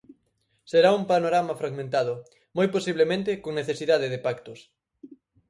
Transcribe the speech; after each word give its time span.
Será 0.71 0.89
un 0.99 1.03
panorama 1.11 1.53
fragmentado, 1.61 2.13
moi 2.57 2.67
posiblemente 2.75 3.31
con 3.43 3.51
necesidade 3.59 4.07
de 4.13 4.19
pactos. 4.25 4.59